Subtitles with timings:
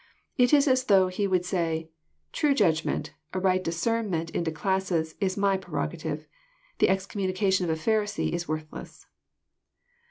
[0.35, 5.13] It is as though He would say, *' True judgment, a right discrimination into classes,
[5.21, 6.25] is My prerogative.
[6.79, 9.05] The excommunication of a Pharisee is worthless."